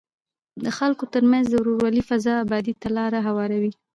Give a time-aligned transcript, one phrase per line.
[0.63, 3.71] د خلکو ترمنځ د ورورولۍ فضا ابادۍ ته لاره هواروي.